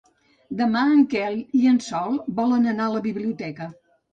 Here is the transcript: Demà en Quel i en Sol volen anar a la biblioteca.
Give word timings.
Demà 0.61 0.81
en 0.93 1.03
Quel 1.11 1.37
i 1.59 1.63
en 1.73 1.77
Sol 1.89 2.17
volen 2.41 2.69
anar 2.73 2.89
a 2.91 2.95
la 2.99 3.07
biblioteca. 3.11 3.73